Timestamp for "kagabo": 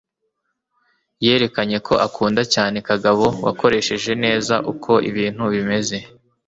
2.87-3.25